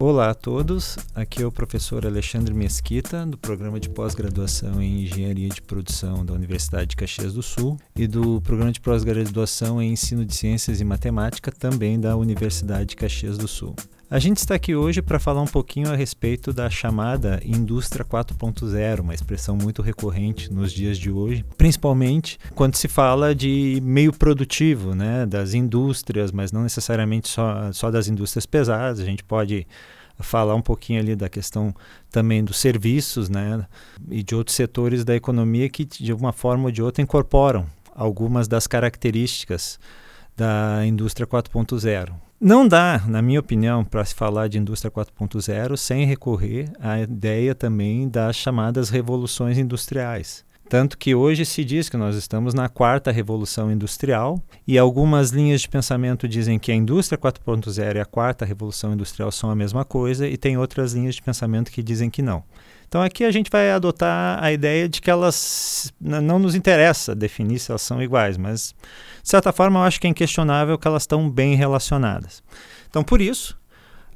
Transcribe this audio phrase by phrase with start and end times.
[0.00, 5.48] Olá a todos, aqui é o professor Alexandre Mesquita, do programa de pós-graduação em Engenharia
[5.48, 10.24] de Produção da Universidade de Caxias do Sul e do programa de pós-graduação em Ensino
[10.24, 13.74] de Ciências e Matemática, também da Universidade de Caxias do Sul.
[14.10, 19.00] A gente está aqui hoje para falar um pouquinho a respeito da chamada indústria 4.0,
[19.00, 24.94] uma expressão muito recorrente nos dias de hoje, principalmente quando se fala de meio produtivo,
[24.94, 28.98] né, das indústrias, mas não necessariamente só, só das indústrias pesadas.
[28.98, 29.66] A gente pode
[30.18, 31.74] falar um pouquinho ali da questão
[32.10, 33.66] também dos serviços, né,
[34.10, 38.48] e de outros setores da economia que de uma forma ou de outra incorporam algumas
[38.48, 39.78] das características
[40.34, 42.27] da indústria 4.0.
[42.40, 47.52] Não dá, na minha opinião, para se falar de indústria 4.0 sem recorrer à ideia
[47.52, 50.44] também das chamadas revoluções industriais.
[50.68, 55.62] Tanto que hoje se diz que nós estamos na quarta revolução industrial e algumas linhas
[55.62, 59.82] de pensamento dizem que a indústria 4.0 e a quarta revolução industrial são a mesma
[59.82, 62.44] coisa e tem outras linhas de pensamento que dizem que não.
[62.86, 67.58] Então aqui a gente vai adotar a ideia de que elas não nos interessa definir
[67.60, 68.74] se elas são iguais, mas
[69.22, 72.42] de certa forma eu acho que é inquestionável que elas estão bem relacionadas.
[72.90, 73.58] Então por isso,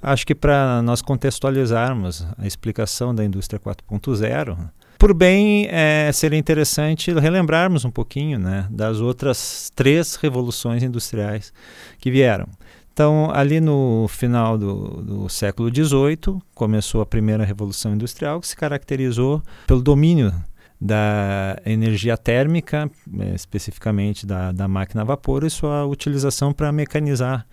[0.03, 4.71] acho que para nós contextualizarmos a explicação da indústria 4.0,
[5.03, 11.53] por bem é, seria interessante relembrarmos um pouquinho né, das outras três revoluções industriais
[11.99, 12.47] que vieram.
[12.93, 18.55] Então, ali no final do, do, século XVIII, começou a primeira revolução industrial, que se
[18.55, 20.33] caracterizou pelo domínio
[20.81, 27.45] da energia térmica, eh, especificamente da, da máquina a vapor, e sua utilização para mecanizar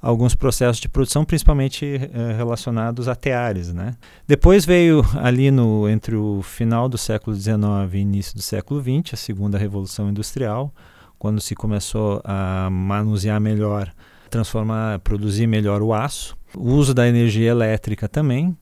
[0.00, 3.72] alguns processos de produção, principalmente eh, relacionados a teares.
[3.72, 3.94] Né?
[4.26, 7.58] Depois veio ali no, entre o final do século XIX
[7.92, 10.72] e início do século XX, a segunda revolução industrial,
[11.18, 13.92] quando se começou a manusear melhor
[14.30, 18.56] transformar, produzir melhor o aço, o uso da energia elétrica também.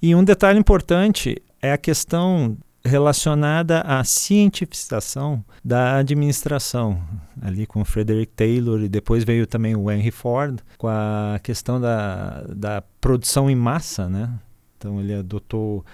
[0.00, 7.02] E um detalhe importante é a questão relacionada à cientificação da administração,
[7.40, 12.42] ali com Frederick Taylor e depois veio também o Henry Ford com a questão da,
[12.48, 14.30] da produção em massa, né?
[14.76, 15.84] Então ele adotou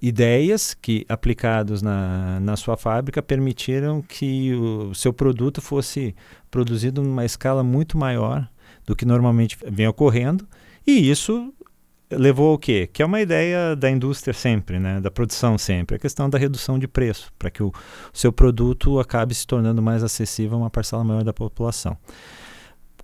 [0.00, 6.14] ideias que aplicados na, na sua fábrica permitiram que o seu produto fosse
[6.50, 8.48] produzido numa escala muito maior
[8.86, 10.46] do que normalmente vem ocorrendo,
[10.86, 11.52] e isso
[12.10, 12.88] levou ao quê?
[12.92, 15.00] Que é uma ideia da indústria sempre, né?
[15.00, 17.72] da produção sempre, a questão da redução de preço, para que o
[18.12, 21.96] seu produto acabe se tornando mais acessível a uma parcela maior da população.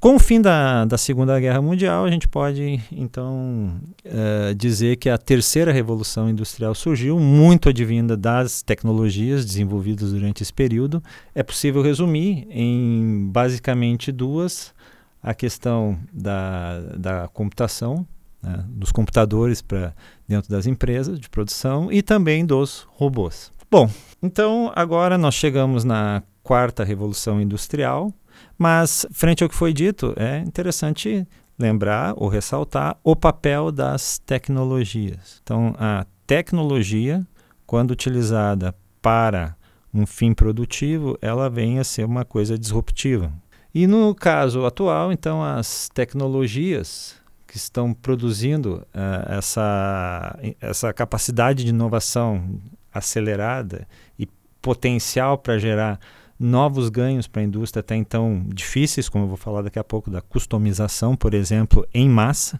[0.02, 5.08] Com o fim da, da Segunda Guerra Mundial, a gente pode então uh, dizer que
[5.08, 11.00] a terceira revolução industrial surgiu, muito advinda das tecnologias desenvolvidas durante esse período.
[11.32, 14.74] É possível resumir em basicamente duas
[15.22, 18.04] a questão da, da computação,
[18.42, 19.94] né, dos computadores para
[20.26, 23.52] dentro das empresas de produção e também dos robôs.
[23.70, 23.88] Bom,
[24.22, 28.12] então agora nós chegamos na quarta revolução industrial,
[28.58, 31.26] mas frente ao que foi dito, é interessante
[31.58, 35.40] lembrar ou ressaltar o papel das tecnologias.
[35.42, 37.26] Então, a tecnologia,
[37.66, 39.54] quando utilizada para
[39.94, 43.32] um fim produtivo, ela vem a ser uma coisa disruptiva.
[43.74, 47.16] E no caso atual, então, as tecnologias
[47.52, 52.58] que estão produzindo uh, essa, essa capacidade de inovação
[52.90, 53.86] acelerada
[54.18, 54.26] e
[54.62, 56.00] potencial para gerar
[56.40, 60.10] novos ganhos para a indústria até então difíceis, como eu vou falar daqui a pouco,
[60.10, 62.58] da customização, por exemplo, em massa,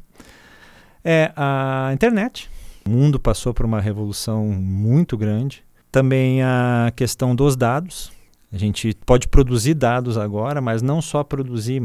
[1.02, 2.50] é a internet.
[2.86, 5.64] O mundo passou por uma revolução muito grande.
[5.91, 8.12] Também a questão dos dados.
[8.52, 11.82] A gente pode produzir dados agora, mas não só produzir,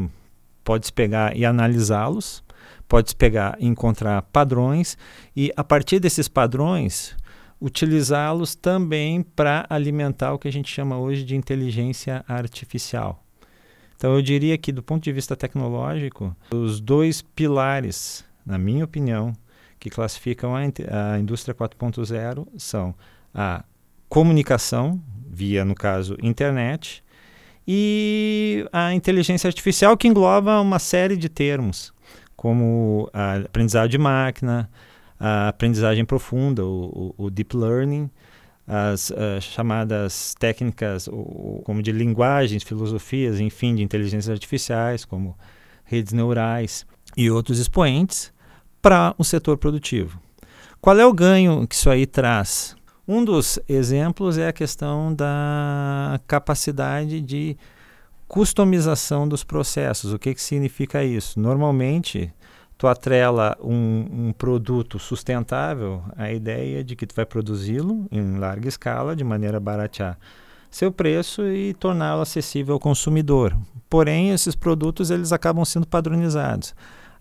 [0.62, 2.44] pode pegar e analisá-los,
[2.88, 4.98] pode pegar e encontrar padrões
[5.36, 7.16] e a partir desses padrões
[7.60, 13.24] utilizá-los também para alimentar o que a gente chama hoje de inteligência artificial.
[13.96, 19.34] Então eu diria que do ponto de vista tecnológico, os dois pilares, na minha opinião,
[19.80, 22.94] que classificam a, a indústria 4.0 são
[23.34, 23.64] a
[24.08, 27.04] comunicação, via, no caso, internet,
[27.68, 31.92] e a inteligência artificial, que engloba uma série de termos,
[32.38, 34.70] como a aprendizagem de máquina,
[35.20, 38.10] a aprendizagem profunda, o, o, o deep learning,
[38.68, 45.36] as uh, chamadas técnicas o, como de linguagens, filosofias, enfim, de inteligências artificiais, como
[45.84, 46.86] redes neurais
[47.16, 48.32] e outros expoentes,
[48.82, 50.22] para o setor produtivo.
[50.80, 52.76] Qual é o ganho que isso aí traz?
[53.08, 57.58] Um dos exemplos é a questão da capacidade de
[58.28, 60.14] customização dos processos.
[60.14, 61.40] O que, que significa isso?
[61.40, 62.34] Normalmente,
[62.78, 68.68] tu atrela um, um, produto sustentável à ideia de que tu vai produzi-lo em larga
[68.68, 70.18] escala, de maneira a baratear
[70.70, 73.56] seu preço e torná-lo acessível ao consumidor.
[73.90, 76.76] Porém, esses produtos eles acabam sendo padronizados.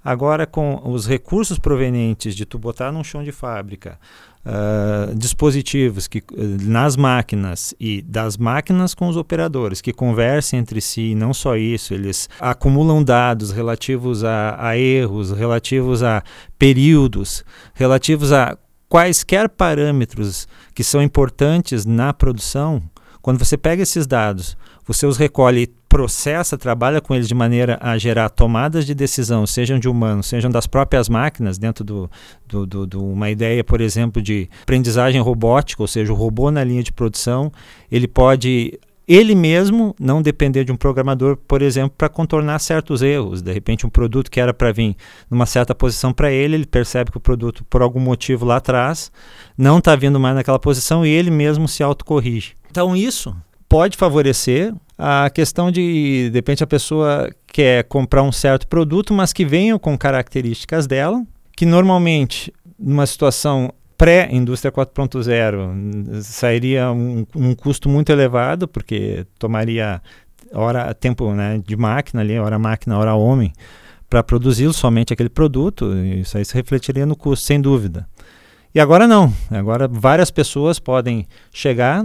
[0.06, 3.98] Agora, com os recursos provenientes de tu botar num chão de fábrica,
[4.44, 6.22] uh, dispositivos que,
[6.62, 11.92] nas máquinas e das máquinas com os operadores que conversem entre si, não só isso,
[11.92, 16.22] eles acumulam dados relativos a, a erros, relativos a
[16.56, 17.44] períodos,
[17.74, 18.56] relativos a
[18.88, 22.80] quaisquer parâmetros que são importantes na produção.
[23.20, 24.56] Quando você pega esses dados,
[24.86, 29.78] você os recolhe processa, trabalha com eles de maneira a gerar tomadas de decisão, sejam
[29.78, 32.10] de humanos, sejam das próprias máquinas, dentro de do,
[32.46, 36.62] do, do, do, uma ideia, por exemplo, de aprendizagem robótica, ou seja, o robô na
[36.62, 37.50] linha de produção,
[37.90, 38.78] ele pode
[39.08, 43.40] ele mesmo não depender de um programador, por exemplo, para contornar certos erros.
[43.40, 44.96] De repente, um produto que era para vir
[45.30, 49.10] numa certa posição para ele, ele percebe que o produto, por algum motivo lá atrás,
[49.56, 52.52] não está vindo mais naquela posição e ele mesmo se autocorrige.
[52.70, 53.34] Então, isso
[53.66, 59.32] pode favorecer a questão de, de repente, a pessoa quer comprar um certo produto, mas
[59.32, 61.22] que venha com características dela,
[61.56, 70.00] que normalmente, numa situação pré-indústria 4.0, sairia um, um, custo muito elevado, porque tomaria
[70.52, 73.52] hora tempo né, de máquina ali, hora máquina, hora homem,
[74.08, 78.08] para produzir somente aquele produto, isso aí se refletiria no custo, sem dúvida.
[78.74, 82.04] E agora não, agora várias pessoas podem chegar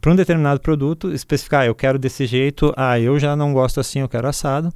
[0.00, 3.80] para um determinado produto, especificar, ah, eu quero desse jeito, ah, eu já não gosto
[3.80, 4.72] assim, eu quero assado.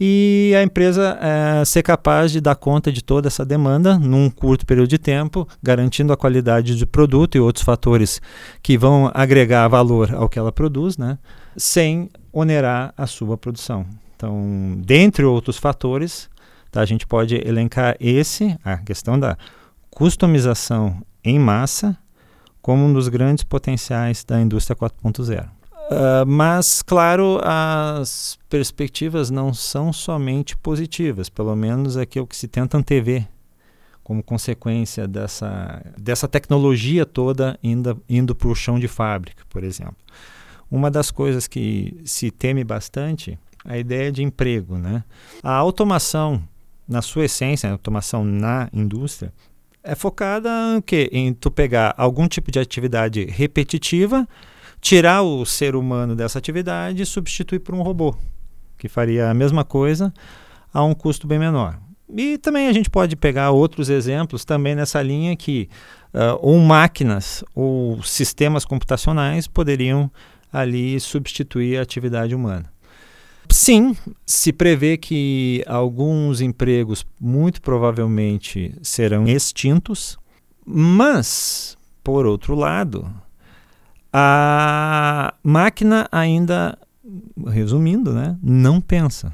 [0.00, 4.64] E a empresa é, ser capaz de dar conta de toda essa demanda num curto
[4.64, 8.20] período de tempo, garantindo a qualidade do produto e outros fatores
[8.62, 11.18] que vão agregar valor ao que ela produz, né,
[11.56, 13.84] sem onerar a sua produção.
[14.14, 16.30] Então, dentre outros fatores,
[16.70, 19.36] tá, a gente pode elencar esse, a questão da
[19.90, 21.98] customização em massa,
[22.68, 25.42] como um dos grandes potenciais da indústria 4.0.
[25.42, 25.48] Uh,
[25.90, 32.26] ah, mas, claro, as perspectivas não são somente positivas, pelo menos é que é o
[32.26, 33.26] que se tenta antever
[34.04, 39.96] como consequência dessa, dessa tecnologia toda indo, indo para o chão de fábrica, por exemplo.
[40.70, 44.76] Uma das coisas que se teme bastante é a ideia de emprego.
[44.76, 45.02] Né?
[45.42, 46.46] A automação,
[46.86, 49.32] na sua essência, a automação na indústria,
[49.88, 51.08] é focada em quê?
[51.10, 54.28] Em tu pegar algum tipo de atividade repetitiva,
[54.82, 58.14] tirar o ser humano dessa atividade e substituir por um robô,
[58.76, 60.12] que faria a mesma coisa
[60.74, 61.80] a um custo bem menor.
[62.14, 65.70] E também a gente pode pegar outros exemplos também nessa linha que
[66.12, 70.10] uh, ou máquinas ou sistemas computacionais poderiam
[70.52, 72.70] ali substituir a atividade humana.
[73.50, 73.96] Sim,
[74.26, 80.18] se prevê que alguns empregos muito provavelmente serão extintos,
[80.64, 83.10] mas, por outro lado,
[84.12, 86.78] a máquina ainda,
[87.46, 89.32] resumindo, né, não pensa.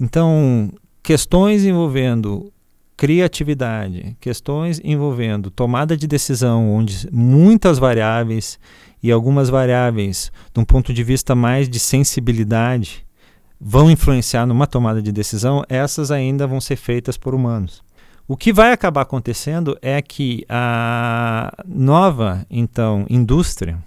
[0.00, 0.72] Então,
[1.02, 2.52] questões envolvendo
[2.96, 8.58] criatividade, questões envolvendo tomada de decisão, onde muitas variáveis
[9.06, 13.06] e algumas variáveis, de um ponto de vista mais de sensibilidade,
[13.60, 17.84] vão influenciar numa tomada de decisão, essas ainda vão ser feitas por humanos.
[18.26, 23.78] O que vai acabar acontecendo é que a nova, então, indústria,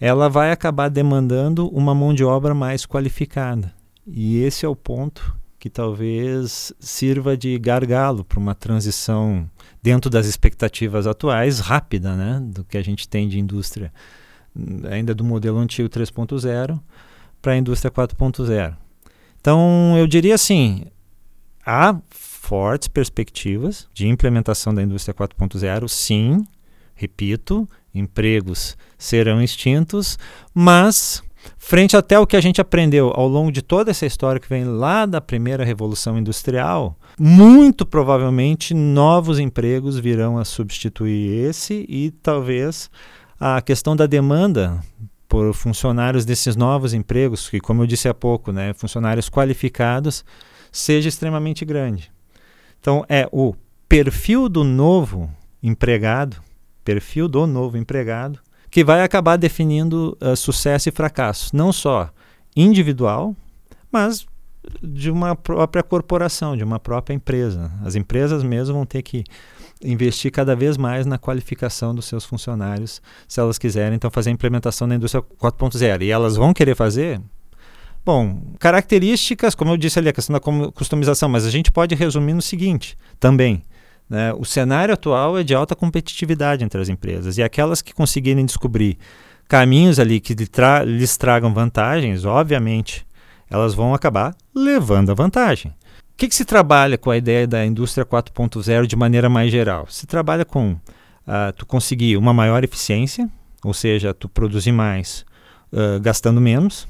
[0.00, 3.72] ela vai acabar demandando uma mão de obra mais qualificada.
[4.04, 9.48] E esse é o ponto que talvez sirva de gargalo para uma transição
[9.86, 13.92] dentro das expectativas atuais rápida, né, do que a gente tem de indústria
[14.90, 16.80] ainda do modelo antigo 3.0
[17.40, 18.76] para a indústria 4.0.
[19.40, 20.86] Então, eu diria assim,
[21.64, 26.44] há fortes perspectivas de implementação da indústria 4.0, sim,
[26.96, 30.18] repito, empregos serão extintos,
[30.52, 31.22] mas
[31.58, 34.64] frente até o que a gente aprendeu ao longo de toda essa história que vem
[34.64, 42.90] lá da primeira revolução industrial, muito provavelmente novos empregos virão a substituir esse e talvez
[43.38, 44.80] a questão da demanda
[45.28, 50.24] por funcionários desses novos empregos, que como eu disse há pouco, né, funcionários qualificados,
[50.70, 52.10] seja extremamente grande.
[52.80, 53.54] Então é o
[53.88, 55.30] perfil do novo
[55.62, 56.36] empregado,
[56.84, 58.38] perfil do novo empregado,
[58.70, 62.10] que vai acabar definindo uh, sucesso e fracasso, não só
[62.54, 63.34] individual,
[63.90, 64.26] mas
[64.82, 67.70] de uma própria corporação, de uma própria empresa.
[67.84, 69.24] As empresas mesmo vão ter que
[69.82, 74.32] investir cada vez mais na qualificação dos seus funcionários, se elas quiserem então fazer a
[74.32, 76.02] implementação da indústria 4.0.
[76.02, 77.20] E elas vão querer fazer
[78.06, 82.34] Bom, características, como eu disse ali, a questão da customização, mas a gente pode resumir
[82.34, 83.64] no seguinte também.
[84.08, 84.32] Né?
[84.34, 88.98] O cenário atual é de alta competitividade entre as empresas e aquelas que conseguirem descobrir
[89.48, 93.06] caminhos ali que tra lhes tragam vantagens, obviamente,
[93.50, 95.70] elas vão acabar levando a vantagem.
[95.70, 99.86] O que, que se trabalha com a ideia da indústria 4.0 de maneira mais geral?
[99.88, 103.28] Se trabalha com uh, tu conseguir uma maior eficiência,
[103.62, 105.26] ou seja, tu produzir mais
[105.72, 106.88] uh, gastando menos,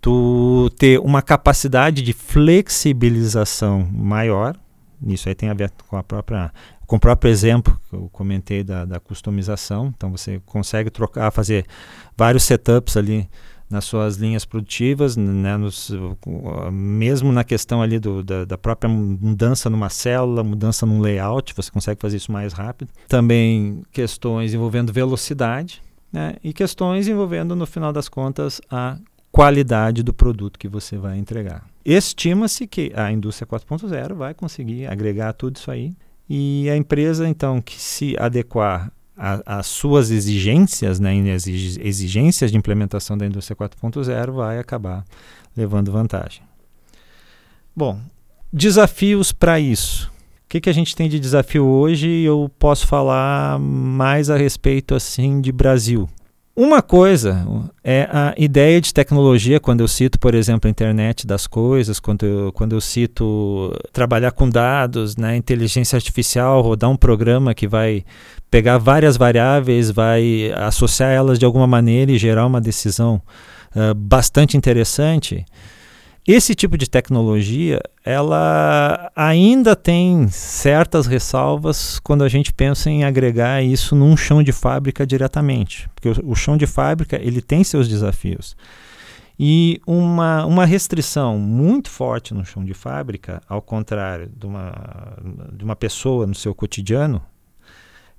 [0.00, 4.56] tu ter uma capacidade de flexibilização maior,
[5.06, 6.52] isso aí tem a ver com a própria
[6.86, 11.64] com o próprio exemplo que eu comentei da, da customização, então você consegue trocar, fazer
[12.16, 13.28] vários setups ali
[13.70, 15.92] nas suas linhas produtivas, né, nos,
[16.72, 21.70] mesmo na questão ali do, da, da, própria mudança numa célula, mudança num layout, você
[21.70, 22.90] consegue fazer isso mais rápido.
[23.06, 25.80] Também questões envolvendo velocidade
[26.12, 28.98] né, e questões envolvendo, no final das contas, a
[29.40, 31.64] qualidade do produto que você vai entregar.
[31.82, 35.94] Estima-se que a indústria 4.0 vai conseguir agregar tudo isso aí
[36.28, 43.24] e a empresa, então, que se adequar às suas exigências, né, exigências de implementação da
[43.24, 45.06] indústria 4.0, vai acabar
[45.56, 46.42] levando vantagem.
[47.74, 47.98] Bom,
[48.52, 50.12] desafios para isso.
[50.44, 52.10] O que, que a gente tem de desafio hoje?
[52.10, 56.10] Eu posso falar mais a respeito assim de Brasil.
[56.62, 57.46] Uma coisa
[57.82, 62.26] é a ideia de tecnologia, quando eu cito, por exemplo, a internet das coisas, quando
[62.26, 68.04] eu, quando eu cito trabalhar com dados, né, inteligência artificial, rodar um programa que vai
[68.50, 73.22] pegar várias variáveis, vai associar elas de alguma maneira e gerar uma decisão
[73.74, 75.46] uh, bastante interessante.
[76.26, 83.62] Esse tipo de tecnologia, ela ainda tem certas ressalvas quando a gente pensa em agregar
[83.62, 87.88] isso num chão de fábrica diretamente, porque o, o chão de fábrica ele tem seus
[87.88, 88.54] desafios.
[89.42, 94.74] E uma, uma restrição muito forte no chão de fábrica, ao contrário de uma,
[95.50, 97.22] de uma pessoa no seu cotidiano,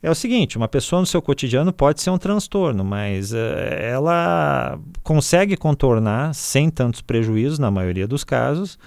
[0.03, 3.37] é o seguinte: uma pessoa no seu cotidiano pode ser um transtorno, mas uh,
[3.79, 8.77] ela consegue contornar sem tantos prejuízos, na maioria dos casos,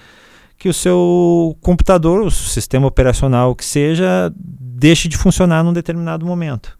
[0.58, 6.78] que o seu computador, o sistema operacional que seja, deixe de funcionar num determinado momento.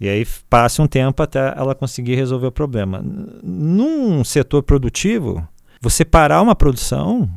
[0.00, 3.02] E aí passe um tempo até ela conseguir resolver o problema.
[3.42, 5.46] Num setor produtivo,
[5.80, 7.28] você parar uma produção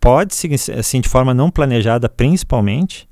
[0.00, 0.34] pode,
[0.76, 3.08] assim, de forma não planejada, principalmente,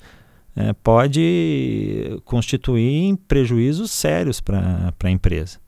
[0.59, 5.61] é, pode constituir prejuízos sérios para a empresa.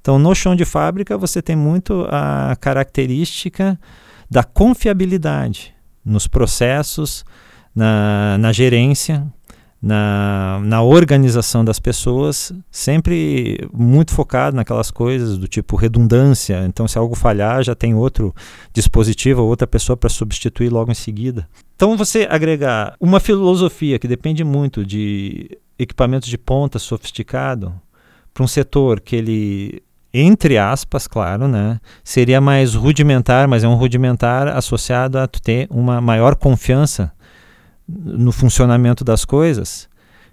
[0.00, 3.78] Então, no chão de fábrica, você tem muito a característica
[4.28, 5.72] da confiabilidade
[6.04, 7.24] nos processos,
[7.72, 9.32] na, na gerência,
[9.80, 16.64] na, na organização das pessoas, sempre muito focado naquelas coisas do tipo redundância.
[16.66, 18.34] Então, se algo falhar, já tem outro
[18.72, 21.48] dispositivo, outra pessoa para substituir logo em seguida.
[21.74, 27.74] Então, você agregar uma filosofia que depende muito de equipamentos de ponta sofisticado
[28.32, 29.82] para um setor que ele
[30.18, 36.00] entre aspas, claro, né, seria mais rudimentar, mas é um rudimentar associado a ter uma
[36.00, 37.12] maior confiança
[37.88, 39.88] no funcionamento das coisas,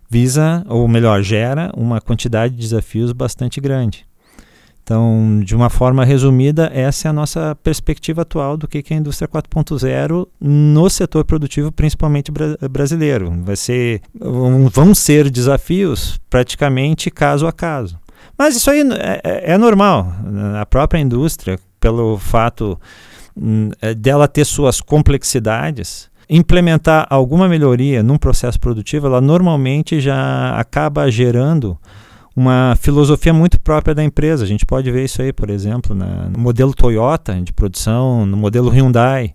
[0.10, 4.06] visa, ou melhor, gera uma quantidade de desafios bastante grande.
[4.84, 9.00] Então, de uma forma resumida, essa é a nossa perspectiva atual do que é a
[9.00, 13.34] indústria 4.0 no setor produtivo, principalmente bra brasileiro.
[13.44, 17.98] Vai ser, vão ser desafios praticamente caso a caso.
[18.38, 20.12] Mas isso aí é, é, é normal.
[20.60, 22.78] A própria indústria, pelo fato
[23.38, 30.58] hum, é, dela ter suas complexidades, implementar alguma melhoria num processo produtivo, ela normalmente já
[30.58, 31.78] acaba gerando
[32.36, 34.44] uma filosofia muito própria da empresa.
[34.44, 38.38] A gente pode ver isso aí, por exemplo, na, no modelo Toyota de produção, no
[38.38, 39.34] modelo Hyundai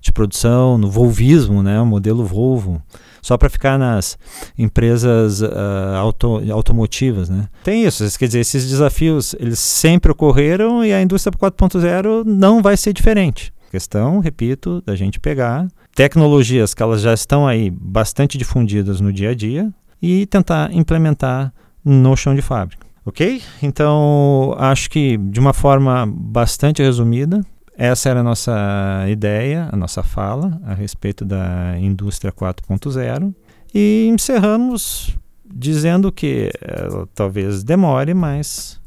[0.00, 2.82] de produção, no Volvismo, né, o modelo Volvo,
[3.20, 4.18] só para ficar nas
[4.56, 7.28] empresas uh, auto, automotivas.
[7.28, 7.48] Né.
[7.62, 12.78] Tem isso, quer dizer, esses desafios eles sempre ocorreram e a indústria 4.0 não vai
[12.78, 13.52] ser diferente.
[13.70, 19.30] Questão, repito, da gente pegar tecnologias que elas já estão aí bastante difundidas no dia
[19.30, 19.72] a dia
[20.02, 21.52] e tentar implementar
[21.84, 22.84] no chão de fábrica.
[23.06, 23.40] Ok?
[23.62, 27.40] Então, acho que de uma forma bastante resumida,
[27.76, 33.32] essa era a nossa ideia, a nossa fala a respeito da indústria 4.0
[33.72, 38.80] e encerramos dizendo que é, talvez demore, mas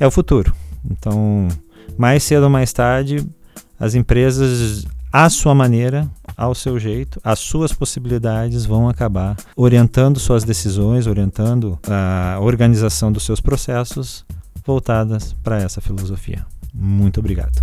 [0.00, 0.54] é o futuro.
[0.90, 1.48] Então,
[1.98, 3.26] mais cedo ou mais tarde,
[3.78, 10.44] as empresas, à sua maneira, ao seu jeito, as suas possibilidades vão acabar orientando suas
[10.44, 14.24] decisões, orientando a organização dos seus processos
[14.64, 16.44] voltadas para essa filosofia.
[16.74, 17.62] Muito obrigado.